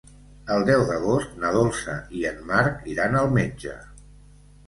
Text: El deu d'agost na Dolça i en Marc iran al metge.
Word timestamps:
El 0.53 0.63
deu 0.67 0.85
d'agost 0.91 1.35
na 1.43 1.51
Dolça 1.57 1.97
i 2.21 2.25
en 2.29 2.41
Marc 2.53 2.89
iran 2.95 3.17
al 3.21 3.29
metge. 3.39 3.77